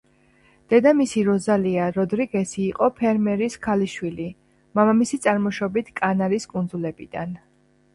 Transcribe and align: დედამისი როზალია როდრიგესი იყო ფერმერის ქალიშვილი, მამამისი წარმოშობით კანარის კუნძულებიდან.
დედამისი 0.73 1.21
როზალია 1.27 1.89
როდრიგესი 1.99 2.59
იყო 2.69 2.89
ფერმერის 3.03 3.61
ქალიშვილი, 3.69 4.29
მამამისი 4.81 5.25
წარმოშობით 5.29 5.97
კანარის 6.05 6.55
კუნძულებიდან. 6.57 7.43